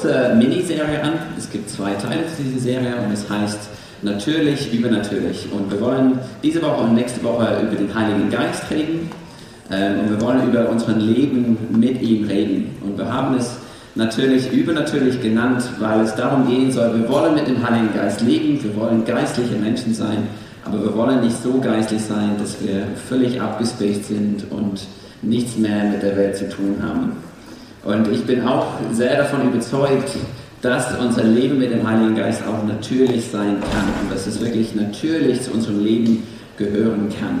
[0.00, 1.12] Kurze Miniserie an.
[1.36, 3.58] Es gibt zwei Teile zu dieser Serie und es heißt
[4.02, 5.46] Natürlich, übernatürlich.
[5.52, 9.10] Und wir wollen diese Woche und nächste Woche über den Heiligen Geist reden.
[9.70, 12.74] Ähm, und wir wollen über unser Leben mit ihm reden.
[12.82, 13.58] Und wir haben es
[13.94, 18.58] natürlich übernatürlich genannt, weil es darum gehen soll, wir wollen mit dem Heiligen Geist leben,
[18.64, 20.28] wir wollen geistliche Menschen sein,
[20.64, 24.80] aber wir wollen nicht so geistlich sein, dass wir völlig abgespaced sind und
[25.20, 27.12] nichts mehr mit der Welt zu tun haben.
[27.84, 30.16] Und ich bin auch sehr davon überzeugt,
[30.62, 34.74] dass unser Leben mit dem Heiligen Geist auch natürlich sein kann und dass es wirklich
[34.74, 36.22] natürlich zu unserem Leben
[36.58, 37.40] gehören kann.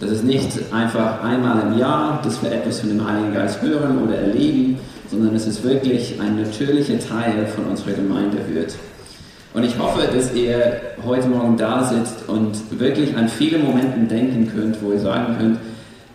[0.00, 4.02] Das ist nicht einfach einmal im Jahr, dass wir etwas von dem Heiligen Geist hören
[4.02, 4.78] oder erleben,
[5.10, 8.74] sondern es ist wirklich ein natürlicher Teil von unserer Gemeinde wird.
[9.54, 14.50] Und ich hoffe, dass ihr heute Morgen da sitzt und wirklich an viele Momente denken
[14.54, 15.58] könnt, wo ihr sagen könnt,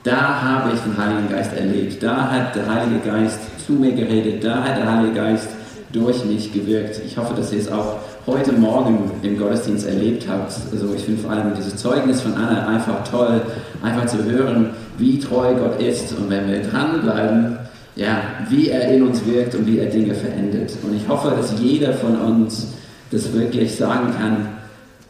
[0.04, 4.44] da habe ich den Heiligen Geist erlebt, da hat der Heilige Geist zu mir geredet,
[4.44, 5.50] da hat der Heilige Geist
[5.92, 7.02] durch mich gewirkt.
[7.06, 10.54] Ich hoffe, dass ihr es auch heute Morgen im Gottesdienst erlebt habt.
[10.72, 13.42] Also ich finde vor allem dieses Zeugnis von Anna einfach toll,
[13.84, 17.58] einfach zu hören, wie treu Gott ist und wenn wir dranbleiben,
[17.96, 20.72] ja, wie er in uns wirkt und wie er Dinge verändert.
[20.84, 22.68] Und ich hoffe, dass jeder von uns
[23.12, 24.48] das wirklich sagen kann,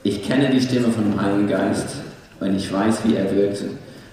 [0.04, 1.88] ich kenne die Stimme von dem Heiligen Geist
[2.40, 3.64] und ich weiß, wie er wirkt.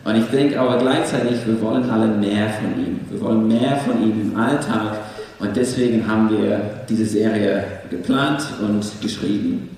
[0.08, 3.00] Und ich denke aber gleichzeitig, wir wollen alle mehr von ihm.
[3.10, 5.00] Wir wollen mehr von ihm im Alltag
[5.38, 9.68] und deswegen haben wir diese Serie geplant und geschrieben.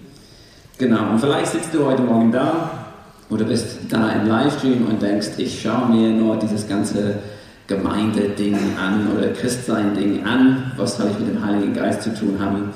[0.79, 2.71] Genau, und vielleicht sitzt du heute Morgen da
[3.29, 7.17] oder bist da im Livestream und denkst, ich schaue mir nur dieses ganze
[7.67, 10.71] Gemeinde-Ding an oder Christsein-Ding an.
[10.77, 12.73] Was soll ich mit dem Heiligen Geist zu tun haben?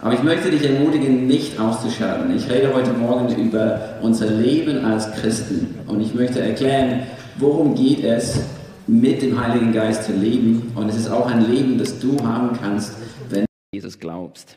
[0.00, 2.36] Aber ich möchte dich ermutigen, nicht auszuschalten.
[2.36, 7.02] Ich rede heute Morgen über unser Leben als Christen und ich möchte erklären,
[7.38, 8.40] worum geht es
[8.86, 10.72] mit dem Heiligen Geist zu leben.
[10.74, 12.96] Und es ist auch ein Leben, das du haben kannst,
[13.28, 14.56] wenn du Jesus glaubst.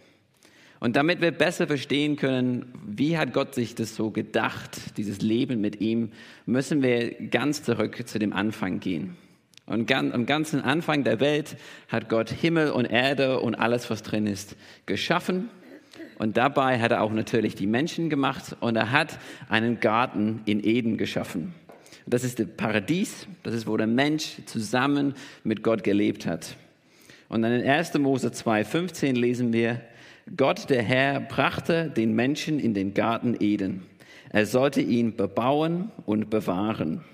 [0.79, 5.61] Und damit wir besser verstehen können, wie hat Gott sich das so gedacht, dieses Leben
[5.61, 6.11] mit ihm,
[6.45, 9.15] müssen wir ganz zurück zu dem Anfang gehen.
[9.71, 11.55] Und am ganzen Anfang der Welt
[11.87, 15.49] hat Gott Himmel und Erde und alles, was drin ist, geschaffen.
[16.19, 19.17] Und dabei hat er auch natürlich die Menschen gemacht und er hat
[19.47, 21.53] einen Garten in Eden geschaffen.
[22.05, 25.13] Das ist das Paradies, das ist, wo der Mensch zusammen
[25.45, 26.57] mit Gott gelebt hat.
[27.29, 27.97] Und dann in 1.
[27.97, 29.79] Mose 2,15 lesen wir,
[30.35, 33.83] Gott, der Herr, brachte den Menschen in den Garten Eden.
[34.31, 37.05] Er sollte ihn bebauen und bewahren.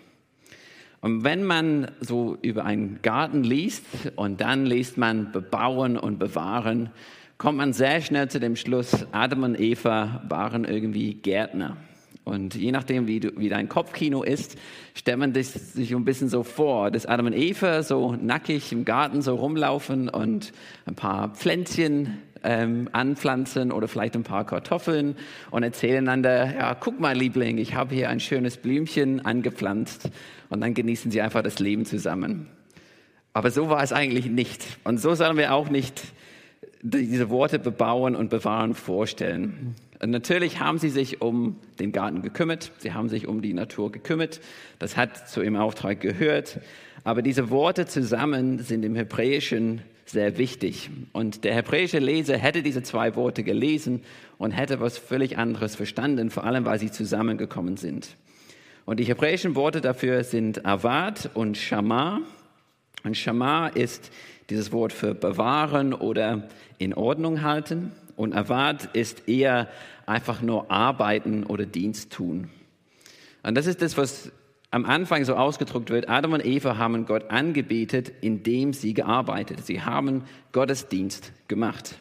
[1.01, 3.85] Und wenn man so über einen Garten liest
[4.15, 6.89] und dann liest man bebauen und bewahren,
[7.37, 11.77] kommt man sehr schnell zu dem Schluss, Adam und Eva waren irgendwie Gärtner.
[12.23, 14.57] Und je nachdem, wie, du, wie dein Kopfkino ist,
[14.95, 19.21] stellt man sich ein bisschen so vor, dass Adam und Eva so nackig im Garten
[19.21, 20.51] so rumlaufen und
[20.85, 25.15] ein paar Pflänzchen ähm, anpflanzen oder vielleicht ein paar Kartoffeln
[25.51, 30.09] und erzählen einander, ja, guck mal, Liebling, ich habe hier ein schönes Blümchen angepflanzt
[30.49, 32.47] und dann genießen sie einfach das Leben zusammen.
[33.33, 34.65] Aber so war es eigentlich nicht.
[34.83, 36.01] Und so sollen wir auch nicht
[36.81, 39.75] diese Worte bebauen und bewahren vorstellen.
[40.01, 43.91] Und natürlich haben sie sich um den Garten gekümmert, sie haben sich um die Natur
[43.91, 44.41] gekümmert,
[44.77, 46.59] das hat zu ihrem Auftrag gehört,
[47.03, 50.89] aber diese Worte zusammen sind im Hebräischen sehr wichtig.
[51.13, 54.01] Und der hebräische Leser hätte diese zwei Worte gelesen
[54.37, 58.15] und hätte was völlig anderes verstanden, vor allem weil sie zusammengekommen sind.
[58.87, 62.21] Und die hebräischen Worte dafür sind Avad und Shamar.
[63.03, 64.11] Und Shamar ist
[64.49, 67.91] dieses Wort für bewahren oder in Ordnung halten.
[68.15, 69.67] Und Avad ist eher
[70.05, 72.49] einfach nur arbeiten oder Dienst tun.
[73.43, 74.31] Und das ist das, was
[74.71, 76.07] am Anfang so ausgedrückt wird.
[76.07, 79.65] Adam und Eva haben Gott angebetet, indem sie gearbeitet.
[79.65, 80.23] Sie haben
[80.53, 81.99] Gottesdienst gemacht.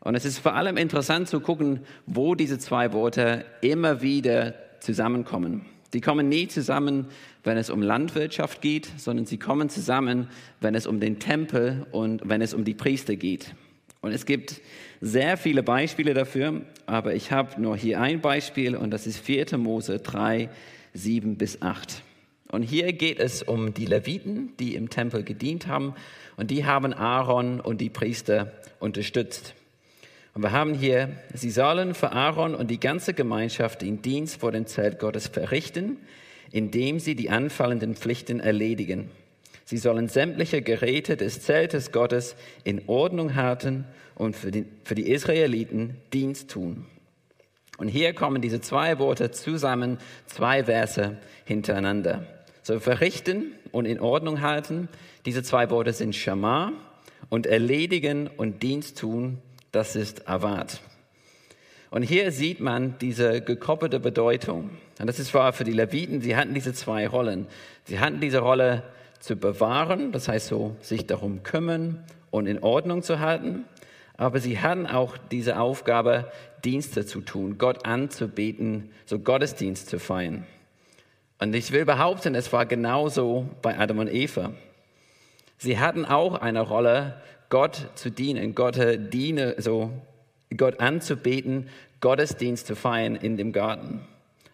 [0.00, 5.66] Und es ist vor allem interessant zu gucken, wo diese zwei Worte immer wieder zusammenkommen.
[5.92, 7.06] Die kommen nie zusammen,
[7.44, 10.28] wenn es um Landwirtschaft geht, sondern sie kommen zusammen,
[10.60, 13.54] wenn es um den Tempel und wenn es um die Priester geht.
[14.00, 14.60] Und es gibt
[15.00, 19.58] sehr viele Beispiele dafür, aber ich habe nur hier ein Beispiel und das ist 4.
[19.58, 20.48] Mose 3,
[20.94, 22.02] 7 bis 8.
[22.52, 25.94] Und hier geht es um die Leviten, die im Tempel gedient haben
[26.36, 29.54] und die haben Aaron und die Priester unterstützt.
[30.36, 34.52] Und wir haben hier, sie sollen für Aaron und die ganze Gemeinschaft den Dienst vor
[34.52, 35.96] dem Zelt Gottes verrichten,
[36.50, 39.10] indem sie die anfallenden Pflichten erledigen.
[39.64, 45.10] Sie sollen sämtliche Geräte des Zeltes Gottes in Ordnung halten und für die, für die
[45.10, 46.84] Israeliten Dienst tun.
[47.78, 49.96] Und hier kommen diese zwei Worte zusammen,
[50.26, 51.16] zwei Verse
[51.46, 52.26] hintereinander.
[52.62, 54.90] So verrichten und in Ordnung halten,
[55.24, 56.74] diese zwei Worte sind Shama
[57.30, 59.38] und erledigen und Dienst tun,
[59.76, 60.80] das ist Avad.
[61.90, 64.70] Und hier sieht man diese gekoppelte Bedeutung.
[64.98, 67.46] Und das ist wahr für die Leviten, sie hatten diese zwei Rollen.
[67.84, 68.82] Sie hatten diese Rolle
[69.20, 73.66] zu bewahren, das heißt so, sich darum kümmern und in Ordnung zu halten.
[74.16, 76.32] Aber sie hatten auch diese Aufgabe,
[76.64, 80.46] Dienste zu tun, Gott anzubeten, so Gottesdienst zu feiern.
[81.38, 84.52] Und ich will behaupten, es war genauso bei Adam und Eva.
[85.58, 89.90] Sie hatten auch eine Rolle, Gott zu dienen, Gott diene, so
[90.56, 91.68] Gott anzubeten,
[92.00, 94.00] Gottesdienst zu feiern in dem Garten.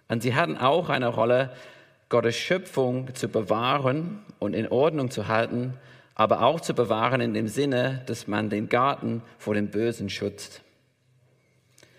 [0.08, 1.50] Und sie hatten auch eine Rolle,
[2.08, 5.74] Gottes Schöpfung zu bewahren und in Ordnung zu halten,
[6.14, 10.60] aber auch zu bewahren in dem Sinne, dass man den Garten vor dem Bösen schützt.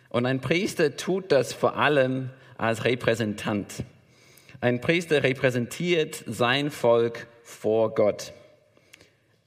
[0.10, 3.84] Und ein Priester tut das vor allem als Repräsentant.
[4.62, 8.34] Ein Priester repräsentiert sein Volk vor Gott.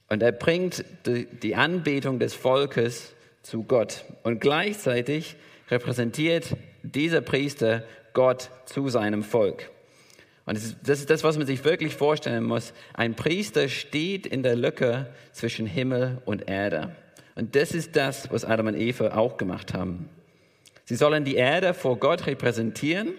[0.09, 4.05] Und er bringt die Anbetung des Volkes zu Gott.
[4.23, 5.35] Und gleichzeitig
[5.69, 7.83] repräsentiert dieser Priester
[8.13, 9.69] Gott zu seinem Volk.
[10.45, 12.73] Und das ist, das was man sich wirklich vorstellen muss.
[12.93, 16.95] Ein Priester steht in der Lücke zwischen Himmel und Erde.
[17.35, 20.09] Und das ist das, was Adam und Eva auch gemacht haben.
[20.85, 23.13] Sie sollen die Erde vor Gott repräsentieren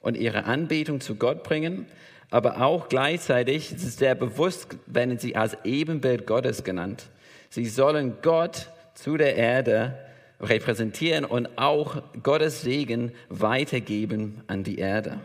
[0.00, 1.86] und ihre Anbetung zu Gott bringen,
[2.30, 7.04] aber auch gleichzeitig, ist sehr bewusst, werden sie als Ebenbild Gottes genannt.
[7.48, 9.98] Sie sollen Gott zu der Erde
[10.40, 15.18] repräsentieren und auch Gottes Segen weitergeben an die Erde.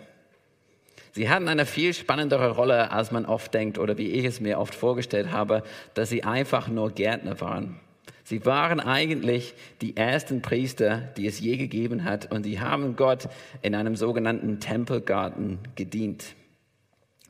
[1.12, 4.60] Sie hatten eine viel spannendere Rolle, als man oft denkt oder wie ich es mir
[4.60, 5.64] oft vorgestellt habe,
[5.94, 7.80] dass sie einfach nur Gärtner waren.
[8.26, 13.30] Sie waren eigentlich die ersten Priester, die es je gegeben hat und sie haben Gott
[13.62, 16.36] in einem sogenannten Tempelgarten gedient.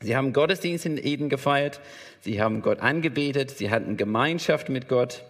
[0.02, 1.80] Sie haben Gottesdienst in Eden gefeiert,
[2.22, 5.24] sie haben Gott angebetet, sie hatten Gemeinschaft mit Gott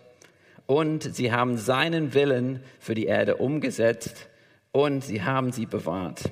[0.65, 4.27] und sie haben seinen Willen für die Erde umgesetzt
[4.71, 6.31] und sie haben sie bewahrt.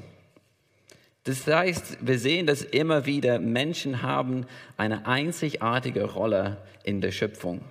[1.25, 4.45] Das heißt, wir sehen, dass immer wieder Menschen haben
[4.75, 7.61] eine einzigartige Rolle in der Schöpfung.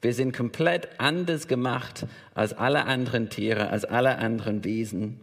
[0.00, 5.20] Wir sind komplett anders gemacht als alle anderen Tiere, als alle anderen Wesen.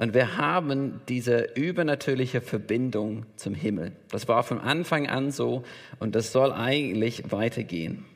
[0.00, 3.92] Und wir haben diese übernatürliche Verbindung zum Himmel.
[4.08, 5.62] Das war von Anfang an so
[5.98, 8.06] und das soll eigentlich weitergehen.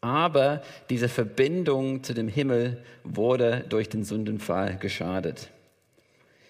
[0.00, 5.50] Aber diese Verbindung zu dem Himmel wurde durch den Sündenfall geschadet.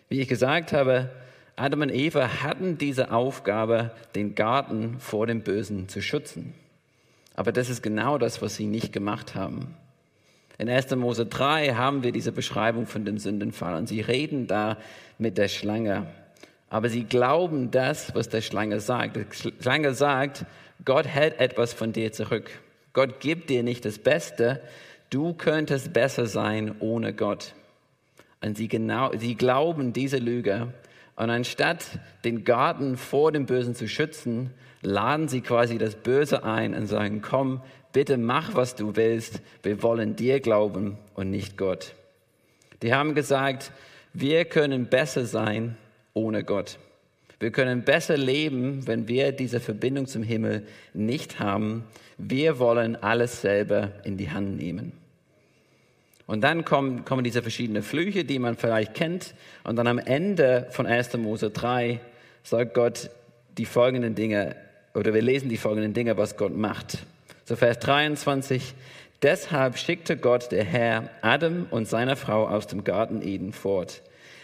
[0.09, 1.11] Wie ich gesagt habe,
[1.57, 6.55] Adam und Eva hatten diese Aufgabe, den Garten vor dem Bösen zu schützen.
[7.35, 9.75] Aber das ist genau das, was sie nicht gemacht haben.
[10.59, 10.91] In 1.
[10.97, 14.77] Mose 3 haben wir diese Beschreibung von dem Sündenfall und sie reden da
[15.17, 16.07] mit der Schlange.
[16.69, 19.17] Aber sie glauben das, was der Schlange sagt.
[19.17, 20.45] Die Schlange sagt,
[20.85, 22.51] Gott hält etwas von dir zurück.
[22.93, 24.61] Gott gibt dir nicht das Beste.
[25.11, 27.55] Du könntest besser sein ohne Gott.
[28.41, 30.73] Und sie, genau, sie glauben diese Lüge
[31.15, 31.85] und anstatt
[32.25, 34.51] den Garten vor dem Bösen zu schützen,
[34.83, 37.61] laden sie quasi das Böse ein und sagen, komm,
[37.93, 39.41] bitte mach, was du willst.
[39.63, 41.95] Wir wollen dir glauben und nicht Gott.
[42.83, 43.73] Die haben gesagt,
[44.13, 45.77] wir können besser sein
[46.15, 46.79] ohne Gott.
[47.41, 51.85] Wir können besser leben, wenn wir diese Verbindung zum Himmel nicht haben.
[52.17, 54.93] Wir wollen alles selber in die Hand nehmen.
[56.27, 59.35] Und dann kommen, kommen diese verschiedenen Flüche, die man vielleicht kennt.
[59.65, 61.17] Und dann am Ende von 1.
[61.17, 62.01] Mose 3
[62.43, 63.11] sagt Gott
[63.57, 64.57] die folgenden Dinge,
[64.95, 66.99] oder wir lesen die folgenden Dinge, was Gott macht.
[67.49, 68.75] So Vers 23.
[69.23, 74.03] Deshalb schickte Gott, der Herr, Adam und seiner Frau aus dem Garten Eden fort.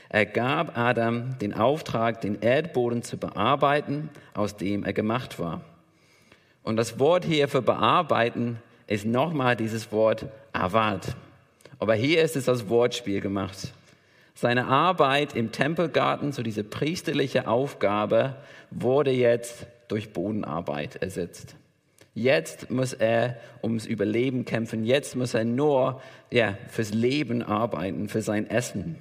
[0.09, 5.61] Er gab Adam den Auftrag, den Erdboden zu bearbeiten, aus dem er gemacht war.
[6.63, 8.57] Und das Wort hier für bearbeiten
[8.87, 11.15] ist nochmal dieses Wort Avad.
[11.81, 13.75] Aber hier ist es als Wortspiel gemacht.
[14.35, 18.37] Seine Arbeit im Tempelgarten, so diese priesterliche Aufgabe,
[18.71, 21.55] wurde jetzt durch Bodenarbeit ersetzt.
[22.15, 24.85] Jetzt muss er ums Überleben kämpfen.
[24.85, 28.97] Jetzt muss er nur ja, fürs Leben arbeiten, für sein Essen.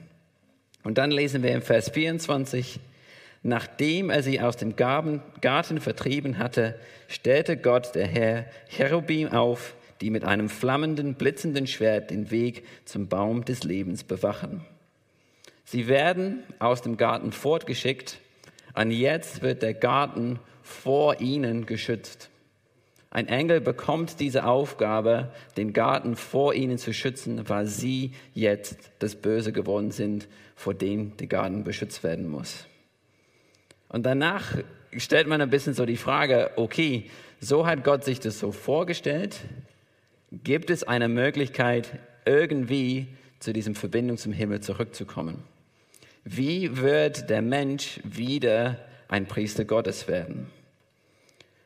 [0.84, 2.80] Und dann lesen wir im Vers 24,
[3.44, 6.76] nachdem er sie aus dem Garten vertrieben hatte,
[7.08, 13.08] stellte Gott, der Herr, Cherubim auf, die mit einem flammenden, blitzenden Schwert den Weg zum
[13.08, 14.66] Baum des Lebens bewachen.
[15.66, 18.20] Sie werden aus dem Garten fortgeschickt,
[18.74, 22.30] Und jetzt wird der Garten vor ihnen geschützt.
[23.14, 29.14] Ein Engel bekommt diese Aufgabe, den Garten vor ihnen zu schützen, weil sie jetzt das
[29.14, 32.66] Böse geworden sind, vor dem der Garten beschützt werden muss.
[33.88, 34.58] Und danach
[34.98, 37.06] stellt man ein bisschen so die Frage, okay,
[37.40, 39.42] so hat Gott sich das so vorgestellt.
[40.32, 45.44] Gibt es eine Möglichkeit, irgendwie zu diesem Verbindung zum Himmel zurückzukommen?
[46.24, 50.48] Wie wird der Mensch wieder ein Priester Gottes werden?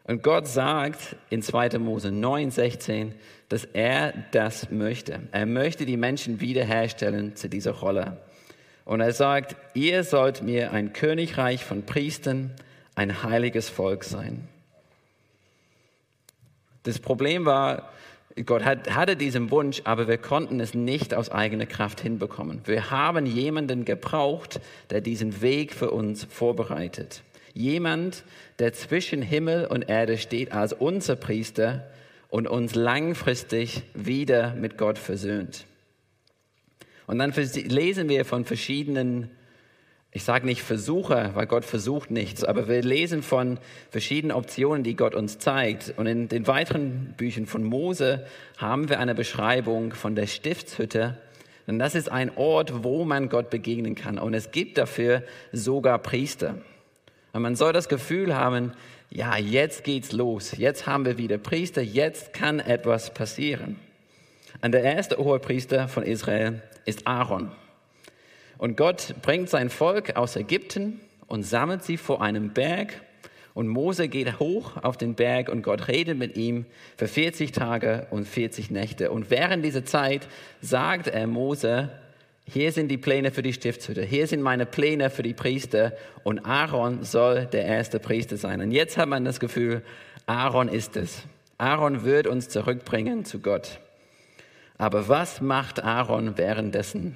[0.08, 1.80] Und Gott sagt in 2.
[1.80, 3.14] Mose 9, 16,
[3.50, 5.20] dass er das möchte.
[5.32, 8.18] Er möchte die Menschen wiederherstellen zu dieser Rolle.
[8.86, 12.52] Und er sagt, ihr sollt mir ein Königreich von Priestern,
[12.96, 14.48] ein heiliges Volk sein.
[16.84, 17.92] Das Problem war,
[18.46, 22.62] Gott hatte diesen Wunsch, aber wir konnten es nicht aus eigener Kraft hinbekommen.
[22.66, 27.24] Wir haben jemanden gebraucht, der diesen Weg für uns vorbereitet.
[27.58, 28.24] Jemand,
[28.60, 31.88] der zwischen Himmel und Erde steht als unser Priester
[32.30, 35.66] und uns langfristig wieder mit Gott versöhnt.
[37.08, 39.32] Und dann lesen wir von verschiedenen,
[40.12, 43.58] ich sage nicht Versuche, weil Gott versucht nichts, aber wir lesen von
[43.90, 45.96] verschiedenen Optionen, die Gott uns zeigt.
[45.98, 51.18] Und in den weiteren Büchern von Mose haben wir eine Beschreibung von der Stiftshütte.
[51.66, 54.20] Und das ist ein Ort, wo man Gott begegnen kann.
[54.20, 56.62] Und es gibt dafür sogar Priester.
[57.38, 58.72] Und man soll das Gefühl haben,
[59.12, 60.58] ja, jetzt geht's los.
[60.58, 61.84] Jetzt haben wir wieder Priester.
[61.84, 63.76] Jetzt kann etwas passieren.
[64.64, 67.52] Und der erste Hohepriester von Israel ist Aaron.
[68.58, 73.02] Und Gott bringt sein Volk aus Ägypten und sammelt sie vor einem Berg.
[73.54, 76.66] Und Mose geht hoch auf den Berg und Gott redet mit ihm
[76.98, 79.12] für 40 Tage und 40 Nächte.
[79.12, 80.28] Und während dieser Zeit
[80.60, 81.92] sagt er Mose,
[82.50, 86.46] hier sind die Pläne für die Stiftshütte, hier sind meine Pläne für die Priester und
[86.46, 88.62] Aaron soll der erste Priester sein.
[88.62, 89.84] Und jetzt hat man das Gefühl,
[90.28, 91.24] Aaron ist es.
[91.58, 93.80] Aaron wird uns zurückbringen zu Gott.
[94.78, 97.16] Aber was macht Aaron währenddessen?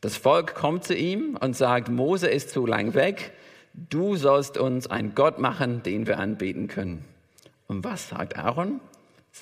[0.00, 3.32] Das Volk kommt zu ihm und sagt, Mose ist zu lang weg,
[3.74, 7.04] du sollst uns einen Gott machen, den wir anbeten können.
[7.66, 8.80] Und was sagt Aaron?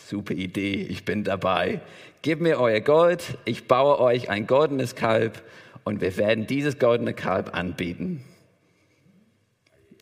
[0.09, 1.81] Super Idee, ich bin dabei.
[2.23, 5.43] Gib mir euer Gold, ich baue euch ein goldenes Kalb
[5.85, 8.25] und wir werden dieses goldene Kalb anbieten.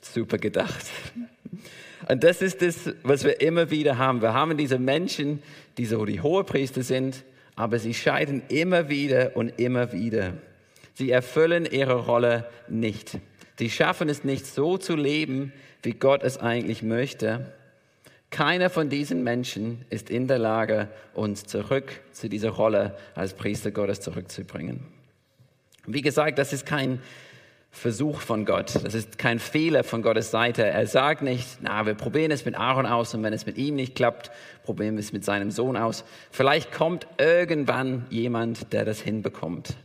[0.03, 0.87] Super gedacht.
[2.09, 4.21] Und das ist das, was wir immer wieder haben.
[4.21, 5.43] Wir haben diese Menschen,
[5.79, 7.25] die so die Hohepriester sind,
[7.57, 10.35] aber sie scheiden immer wieder und immer wieder.
[10.95, 13.19] Sie erfüllen ihre Rolle nicht.
[13.59, 17.53] Sie schaffen es nicht so zu leben, wie Gott es eigentlich möchte.
[18.35, 23.71] Keiner von diesen Menschen ist in der Lage, uns zurück zu dieser Rolle als Priester
[23.71, 24.81] Gottes zurückzubringen.
[25.87, 26.99] Wie gesagt, das ist kein
[27.71, 30.67] Versuch von Gott, das ist kein Fehler von Gottes Seite.
[30.67, 33.77] Er sagt nicht, na, wir probieren es mit Aaron aus und wenn es mit ihm
[33.77, 34.33] nicht klappt,
[34.65, 36.03] probieren wir es mit seinem Sohn aus.
[36.33, 39.77] Vielleicht kommt irgendwann jemand, der das hinbekommt.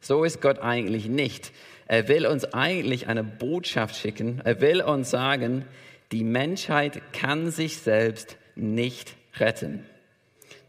[0.00, 1.52] So ist Gott eigentlich nicht.
[1.86, 4.40] Er will uns eigentlich eine Botschaft schicken.
[4.42, 5.66] Er will uns sagen,
[6.12, 9.84] die Menschheit kann sich selbst nicht retten.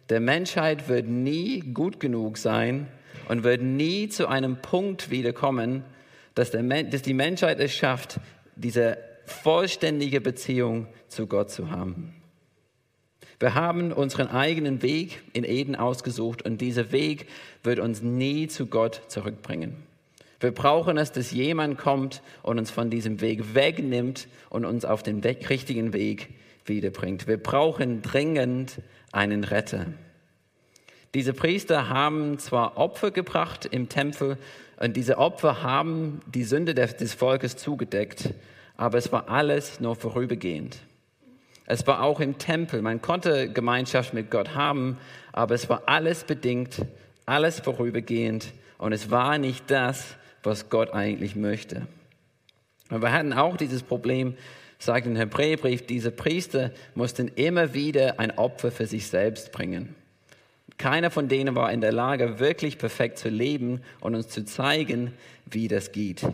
[0.10, 2.88] Der Menschheit wird nie gut genug sein
[3.28, 5.84] und wird nie zu einem Punkt wiederkommen,
[6.36, 8.20] dass, dass die Menschheit es schafft,
[8.56, 12.14] diese vollständige Beziehung zu Gott zu haben.
[13.40, 17.28] Wir haben unseren eigenen Weg in Eden ausgesucht und dieser Weg
[17.64, 19.76] wird uns nie zu Gott zurückbringen.
[20.44, 25.02] Wir brauchen es, dass jemand kommt und uns von diesem Weg wegnimmt und uns auf
[25.02, 26.34] den richtigen Weg
[26.66, 27.28] wiederbringt.
[27.28, 28.82] Wir brauchen dringend
[29.14, 29.86] einen Retter.
[31.14, 34.38] Diese Priester haben zwar Opfer gebracht im Tempel
[34.82, 38.34] und diese Opfer haben die Sünde des Volkes zugedeckt,
[38.76, 40.78] aber es war alles nur vorübergehend.
[41.68, 42.82] Es war auch im Tempel.
[42.82, 44.98] Man konnte Gemeinschaft mit Gott haben,
[45.32, 46.86] aber es war alles bedingt,
[47.26, 51.88] alles vorübergehend und es war nicht das, was Gott eigentlich möchte.
[52.90, 54.36] Und wir hatten auch dieses Problem,
[54.78, 59.96] sagt im Hebräerbrief, diese Priester mussten immer wieder ein Opfer für sich selbst bringen.
[60.78, 65.14] Keiner von denen war in der Lage, wirklich perfekt zu leben und uns zu zeigen,
[65.46, 66.26] wie das geht.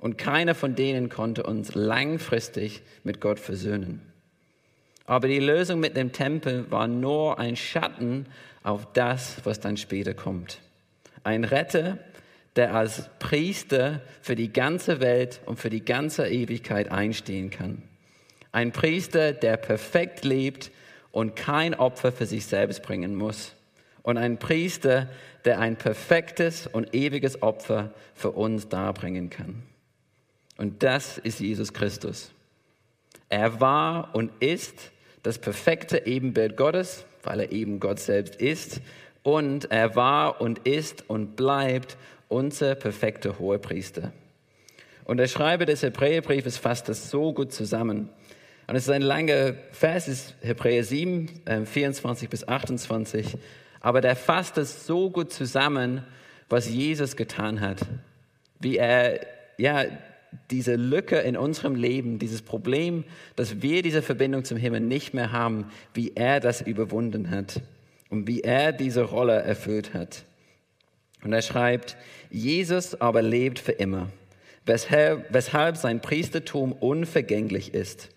[0.00, 4.00] Und keiner von denen konnte uns langfristig mit Gott versöhnen.
[5.04, 8.26] Aber die Lösung mit dem Tempel war nur ein Schatten
[8.62, 10.60] auf das, was dann später kommt.
[11.22, 11.98] Ein Retter,
[12.60, 17.80] der als Priester für die ganze Welt und für die ganze Ewigkeit einstehen kann.
[18.52, 20.70] Ein Priester, der perfekt lebt
[21.10, 23.54] und kein Opfer für sich selbst bringen muss.
[24.02, 25.08] Und ein Priester,
[25.46, 29.62] der ein perfektes und ewiges Opfer für uns darbringen kann.
[30.58, 32.30] Und das ist Jesus Christus.
[33.30, 34.90] Er war und ist
[35.22, 38.82] das perfekte Ebenbild Gottes, weil er eben Gott selbst ist.
[39.22, 41.96] Und er war und ist und bleibt
[42.30, 44.12] unser perfekter Hohepriester.
[45.04, 48.08] Und der Schreiber des Hebräerbriefes fasst das so gut zusammen.
[48.66, 51.28] Und es ist ein langer Vers, ist Hebräer 7,
[51.64, 53.36] 24 bis 28.
[53.80, 56.04] Aber der fasst es so gut zusammen,
[56.48, 57.80] was Jesus getan hat.
[58.60, 59.26] Wie er,
[59.58, 59.86] ja,
[60.52, 63.02] diese Lücke in unserem Leben, dieses Problem,
[63.34, 67.60] dass wir diese Verbindung zum Himmel nicht mehr haben, wie er das überwunden hat
[68.08, 70.24] und wie er diese Rolle erfüllt hat.
[71.22, 71.96] Und er schreibt,
[72.30, 74.08] Jesus aber lebt für immer,
[74.66, 78.08] weshalb, weshalb sein Priestertum unvergänglich ist.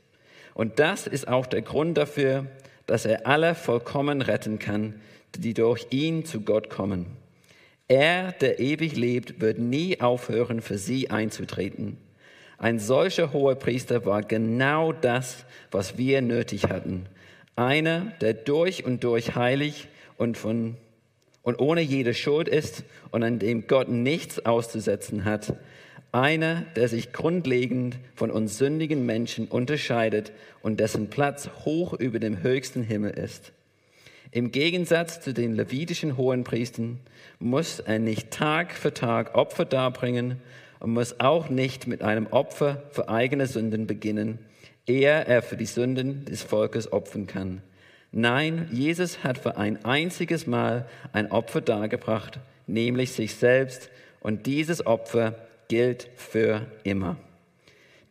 [0.54, 2.46] Und das ist auch der Grund dafür,
[2.86, 5.02] dass er alle vollkommen retten kann,
[5.36, 7.06] die durch ihn zu Gott kommen.
[7.88, 11.98] Er, der ewig lebt, wird nie aufhören, für sie einzutreten.
[12.58, 17.08] Ein solcher hoher Priester war genau das, was wir nötig hatten.
[17.56, 20.78] Einer, der durch und durch heilig und, von,
[21.44, 25.56] und ohne jede Schuld ist und an dem Gott nichts auszusetzen hat.
[26.12, 30.32] Einer, der sich grundlegend von uns sündigen Menschen unterscheidet
[30.62, 33.52] und dessen Platz hoch über dem höchsten Himmel ist.
[34.32, 37.00] Im Gegensatz zu den levitischen Hohenpriestern
[37.40, 40.42] muss er nicht Tag für Tag Opfer darbringen
[40.80, 44.40] und muss auch nicht mit einem Opfer für eigene Sünden beginnen,
[44.88, 47.62] ehe er für die Sünden des Volkes opfern kann.
[48.16, 53.90] Nein, Jesus hat für ein einziges Mal ein Opfer dargebracht, nämlich sich selbst,
[54.20, 55.36] und dieses Opfer
[55.68, 57.18] gilt für immer.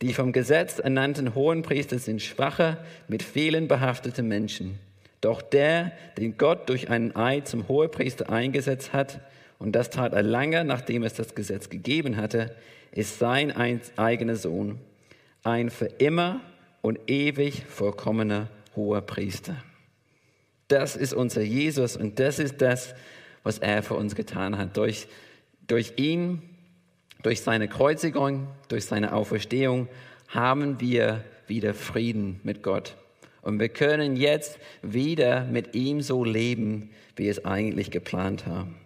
[0.02, 4.80] Die vom Gesetz ernannten Hohenpriester sind schwache, mit Fehlen behaftete Menschen.
[5.20, 9.20] Doch der, den Gott durch einen Eid zum Hohepriester eingesetzt hat,
[9.60, 12.56] und das tat er lange, nachdem es das Gesetz gegeben hatte,
[12.90, 13.52] ist sein
[13.96, 14.80] eigener Sohn,
[15.44, 16.40] ein für immer
[16.80, 19.54] und ewig vollkommener Hohepriester.
[20.72, 22.94] Das ist unser Jesus und das ist das,
[23.42, 24.78] was er für uns getan hat.
[24.78, 25.06] Durch,
[25.66, 26.40] durch ihn,
[27.22, 29.88] durch seine Kreuzigung, durch seine Auferstehung
[30.28, 32.96] haben wir wieder Frieden mit Gott.
[33.42, 38.76] Und wir können jetzt wieder mit ihm so leben, wie es eigentlich geplant haben.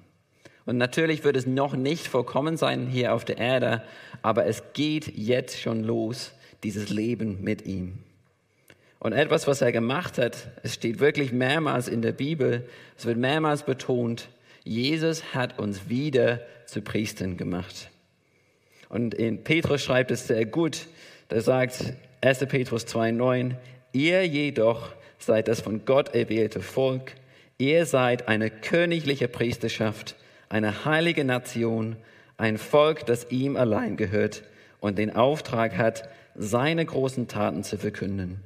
[0.64, 3.84] Und natürlich wird es noch nicht vollkommen sein hier auf der Erde,
[4.22, 6.32] aber es geht jetzt schon los,
[6.64, 7.98] dieses Leben mit ihm.
[8.98, 13.18] Und etwas, was er gemacht hat, es steht wirklich mehrmals in der Bibel, es wird
[13.18, 14.28] mehrmals betont,
[14.64, 17.90] Jesus hat uns wieder zu Priestern gemacht.
[18.88, 20.86] Und in Petrus schreibt es sehr gut,
[21.28, 22.38] da sagt 1.
[22.46, 23.54] Petrus 2,9,
[23.92, 27.12] Ihr jedoch seid das von Gott erwählte Volk,
[27.58, 30.16] ihr seid eine königliche Priesterschaft,
[30.48, 31.96] eine heilige Nation,
[32.36, 34.42] ein Volk, das ihm allein gehört
[34.80, 38.40] und den Auftrag hat, seine großen Taten zu verkünden.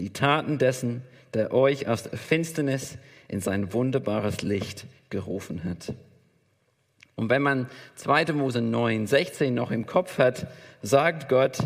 [0.00, 1.02] Die Taten dessen,
[1.34, 5.94] der euch aus der Finsternis in sein wunderbares Licht gerufen hat.
[7.16, 8.32] Und wenn man 2.
[8.32, 10.46] Mose 9, 16 noch im Kopf hat,
[10.80, 11.58] sagt Gott,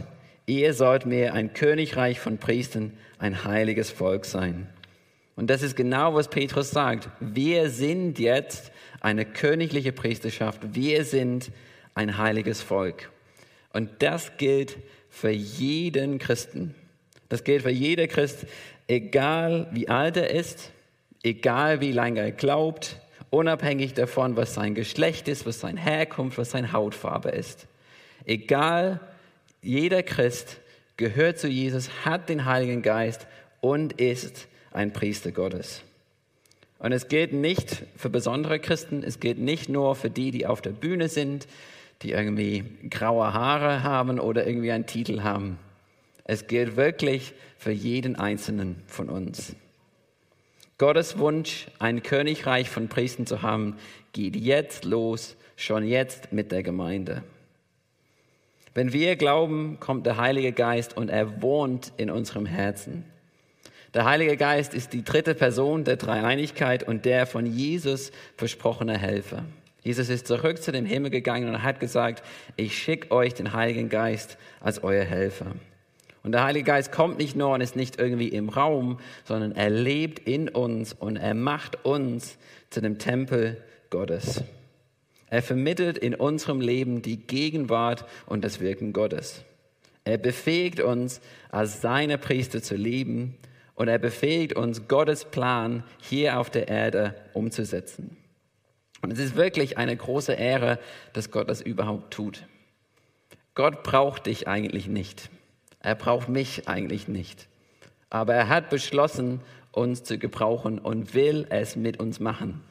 [0.46, 4.66] ihr sollt mir ein Königreich von Priestern, ein heiliges Volk sein.
[5.36, 7.08] Und das ist genau, was Petrus sagt.
[7.20, 10.60] Wir sind jetzt eine königliche Priesterschaft.
[10.74, 11.52] Wir sind
[11.94, 13.10] ein heiliges Volk.
[13.72, 14.76] Und das gilt
[15.08, 16.74] für jeden Christen.
[17.34, 18.46] Das gilt für jeder Christ,
[18.86, 20.70] egal wie alt er ist,
[21.24, 26.52] egal wie lange er glaubt, unabhängig davon, was sein Geschlecht ist, was seine Herkunft, was
[26.52, 27.66] seine Hautfarbe ist.
[28.24, 29.00] Egal,
[29.62, 30.58] jeder Christ
[30.96, 33.26] gehört zu Jesus, hat den Heiligen Geist
[33.60, 35.82] und ist ein Priester Gottes.
[36.78, 40.62] Und es gilt nicht für besondere Christen, es gilt nicht nur für die, die auf
[40.62, 41.48] der Bühne sind,
[42.02, 45.58] die irgendwie graue Haare haben oder irgendwie einen Titel haben.
[46.24, 49.54] Es gilt wirklich für jeden Einzelnen von uns.
[50.78, 53.76] Gottes Wunsch, ein Königreich von Priestern zu haben,
[54.12, 57.22] geht jetzt los, schon jetzt mit der Gemeinde.
[58.74, 63.04] Wenn wir glauben, kommt der Heilige Geist und er wohnt in unserem Herzen.
[63.92, 69.44] Der Heilige Geist ist die dritte Person der Dreieinigkeit und der von Jesus versprochene Helfer.
[69.84, 72.24] Jesus ist zurück zu dem Himmel gegangen und hat gesagt,
[72.56, 75.52] ich schicke euch den Heiligen Geist als euer Helfer.
[76.24, 79.68] Und der Heilige Geist kommt nicht nur und ist nicht irgendwie im Raum, sondern er
[79.68, 82.38] lebt in uns und er macht uns
[82.70, 84.42] zu dem Tempel Gottes.
[85.28, 89.44] Er vermittelt in unserem Leben die Gegenwart und das Wirken Gottes.
[90.04, 93.36] Er befähigt uns, als seine Priester zu leben
[93.74, 98.16] und er befähigt uns, Gottes Plan hier auf der Erde umzusetzen.
[99.02, 100.78] Und es ist wirklich eine große Ehre,
[101.12, 102.46] dass Gott das überhaupt tut.
[103.54, 105.28] Gott braucht dich eigentlich nicht.
[105.84, 107.46] Er braucht mich eigentlich nicht.
[108.08, 112.62] Aber er hat beschlossen, uns zu gebrauchen und will es mit uns machen.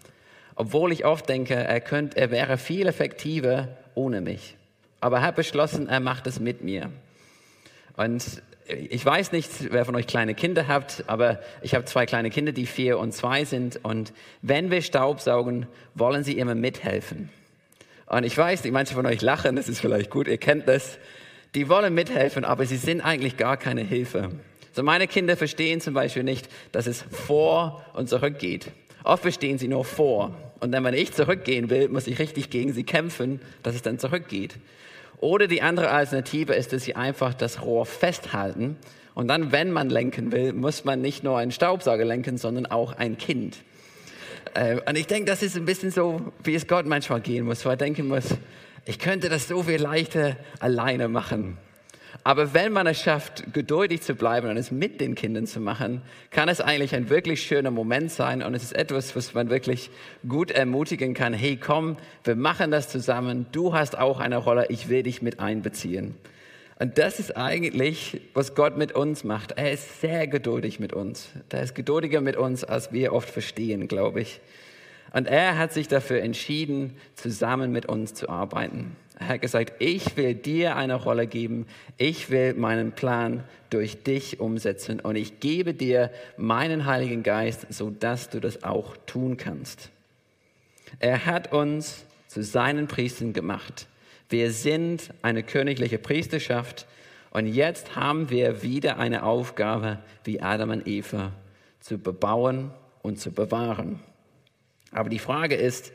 [0.55, 4.55] Obwohl ich oft denke, er, könnte, er wäre viel effektiver ohne mich.
[4.99, 6.89] Aber er hat beschlossen, er macht es mit mir.
[7.97, 12.29] Und ich weiß nicht, wer von euch kleine Kinder habt, aber ich habe zwei kleine
[12.29, 13.79] Kinder, die vier und zwei sind.
[13.83, 17.29] Und wenn wir Staubsaugen, wollen sie immer mithelfen.
[18.07, 20.97] Und ich weiß nicht, manche von euch lachen, das ist vielleicht gut, ihr kennt das.
[21.55, 24.31] Die wollen mithelfen, aber sie sind eigentlich gar keine Hilfe.
[24.71, 28.71] So meine Kinder verstehen zum Beispiel nicht, dass es vor und zurück geht.
[29.03, 30.35] Oft verstehen sie nur vor.
[30.59, 33.99] Und dann, wenn ich zurückgehen will, muss ich richtig gegen sie kämpfen, dass es dann
[33.99, 34.55] zurückgeht.
[35.19, 38.77] Oder die andere Alternative ist, dass sie einfach das Rohr festhalten.
[39.13, 42.93] Und dann, wenn man lenken will, muss man nicht nur einen Staubsauger lenken, sondern auch
[42.93, 43.57] ein Kind.
[44.55, 47.63] Äh, und ich denke, das ist ein bisschen so, wie es Gott manchmal gehen muss,
[47.65, 48.25] weil er denken muss,
[48.85, 51.57] ich könnte das so viel leichter alleine machen.
[52.25, 56.01] Aber wenn man es schafft, geduldig zu bleiben und es mit den Kindern zu machen,
[56.29, 59.89] kann es eigentlich ein wirklich schöner Moment sein und es ist etwas, was man wirklich
[60.27, 61.33] gut ermutigen kann.
[61.33, 63.47] Hey, komm, wir machen das zusammen.
[63.51, 64.67] Du hast auch eine Rolle.
[64.69, 66.15] Ich will dich mit einbeziehen.
[66.79, 69.53] Und das ist eigentlich, was Gott mit uns macht.
[69.53, 71.29] Er ist sehr geduldig mit uns.
[71.49, 74.39] Er ist geduldiger mit uns, als wir oft verstehen, glaube ich.
[75.13, 78.95] Und er hat sich dafür entschieden, zusammen mit uns zu arbeiten.
[79.19, 84.39] Er hat gesagt, ich will dir eine Rolle geben, ich will meinen Plan durch dich
[84.39, 89.91] umsetzen und ich gebe dir meinen Heiligen Geist, sodass du das auch tun kannst.
[90.99, 93.87] Er hat uns zu seinen Priestern gemacht.
[94.29, 96.87] Wir sind eine königliche Priesterschaft
[97.29, 101.33] und jetzt haben wir wieder eine Aufgabe, wie Adam und Eva,
[101.79, 102.71] zu bebauen
[103.03, 103.99] und zu bewahren.
[104.93, 105.91] Aber die Frage ist,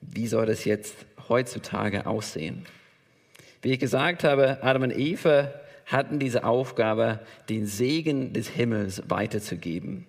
[0.00, 0.94] wie soll das jetzt
[1.28, 2.64] heutzutage aussehen?
[3.62, 5.52] Wie ich gesagt habe, Adam und Eva
[5.86, 10.06] hatten diese Aufgabe, den Segen des Himmels weiterzugeben.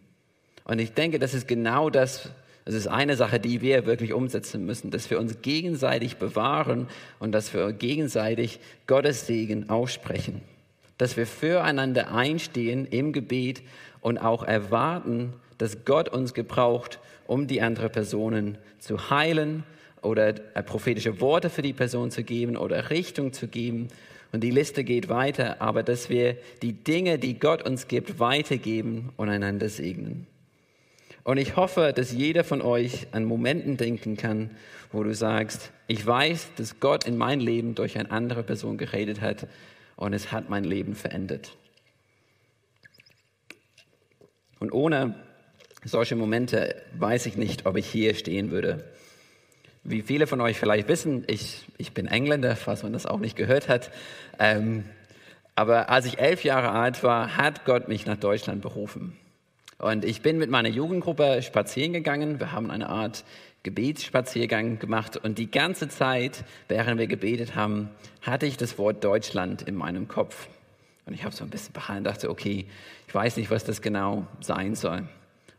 [0.66, 2.30] Und ich denke, das ist genau das,
[2.66, 6.88] das ist eine Sache, die wir wirklich umsetzen müssen, dass wir uns gegenseitig bewahren
[7.18, 10.42] und dass wir gegenseitig Gottes Segen aussprechen.
[11.00, 13.64] Dass wir füreinander einstehen im Gebet
[14.02, 19.64] und auch erwarten, dass Gott uns gebraucht, um die andere Personen zu heilen
[20.02, 23.90] oder prophetische Worte für die Person zu geben oder Richtung zu geben.
[24.32, 29.10] Und die Liste geht weiter, aber dass wir die Dinge, die Gott uns gibt, weitergeben
[29.16, 30.26] und einander segnen.
[31.24, 34.50] Und ich hoffe, dass jeder von euch an Momenten denken kann,
[34.92, 39.22] wo du sagst, ich weiß, dass Gott in mein Leben durch eine andere Person geredet
[39.22, 39.48] hat
[39.98, 41.56] und es hat mein Leben verändert.
[44.60, 45.29] Und ohne
[45.84, 48.84] solche Momente weiß ich nicht, ob ich hier stehen würde.
[49.84, 53.36] Wie viele von euch vielleicht wissen, ich, ich bin Engländer, falls man das auch nicht
[53.36, 53.92] gehört hat.
[54.38, 54.84] Ähm,
[55.56, 59.18] aber als ich elf Jahre alt war, hat Gott mich nach Deutschland berufen.
[59.78, 62.40] Und ich bin mit meiner Jugendgruppe spazieren gegangen.
[62.40, 63.24] Wir haben eine Art
[63.64, 65.18] Gebetsspaziergang gemacht.
[65.18, 67.90] Und die ganze Zeit, während wir gebetet haben,
[68.22, 70.48] hatte ich das Wort Deutschland in meinem Kopf.
[71.06, 72.66] Und ich habe so ein bisschen behalten dachte, okay,
[73.08, 75.08] ich weiß nicht, was das genau sein soll.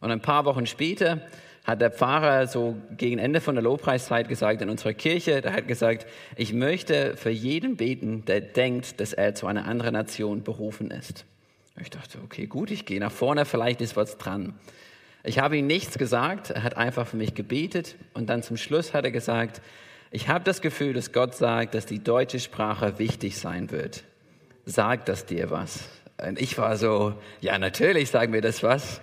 [0.00, 1.20] Und ein paar Wochen später
[1.64, 5.68] hat der Pfarrer so gegen Ende von der Lobpreiszeit gesagt in unserer Kirche, der hat
[5.68, 10.90] gesagt, ich möchte für jeden beten, der denkt, dass er zu einer anderen Nation berufen
[10.90, 11.24] ist.
[11.80, 14.54] Ich dachte, okay, gut, ich gehe nach vorne, vielleicht ist was dran.
[15.22, 18.94] Ich habe ihm nichts gesagt, er hat einfach für mich gebetet und dann zum Schluss
[18.94, 19.60] hat er gesagt,
[20.10, 24.02] ich habe das Gefühl, dass Gott sagt, dass die deutsche Sprache wichtig sein wird.
[24.64, 25.88] Sagt das dir was?
[26.26, 29.00] Und ich war so, ja, natürlich sagen wir das was.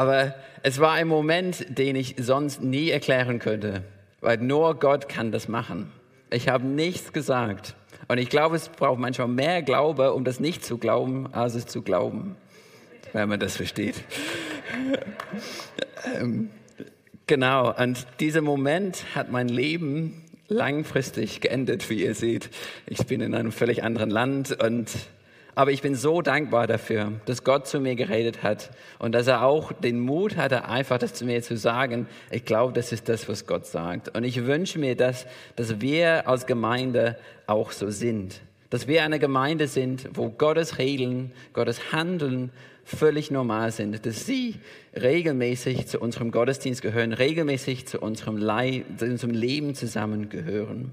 [0.00, 3.82] Aber es war ein Moment, den ich sonst nie erklären könnte,
[4.22, 5.92] weil nur Gott kann das machen.
[6.30, 7.74] Ich habe nichts gesagt.
[8.08, 11.66] Und ich glaube, es braucht manchmal mehr Glaube, um das nicht zu glauben, als es
[11.66, 12.36] zu glauben,
[13.12, 13.96] wenn man das versteht.
[16.18, 16.48] ähm,
[17.26, 22.48] genau, und dieser Moment hat mein Leben langfristig geendet, wie ihr seht.
[22.86, 24.88] Ich bin in einem völlig anderen Land und
[25.60, 29.42] aber ich bin so dankbar dafür, dass Gott zu mir geredet hat und dass er
[29.42, 32.06] auch den Mut hatte, einfach das zu mir zu sagen.
[32.30, 34.16] Ich glaube, das ist das, was Gott sagt.
[34.16, 38.40] Und ich wünsche mir, dass, dass wir als Gemeinde auch so sind.
[38.70, 44.06] Dass wir eine Gemeinde sind, wo Gottes Regeln, Gottes Handeln völlig normal sind.
[44.06, 44.54] Dass sie
[44.98, 50.92] regelmäßig zu unserem Gottesdienst gehören, regelmäßig zu unserem, Leib, zu unserem Leben zusammengehören